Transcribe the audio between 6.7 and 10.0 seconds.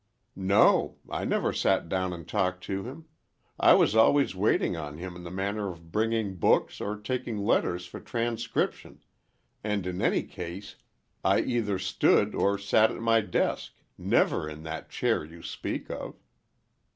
or taking letters for transcription, and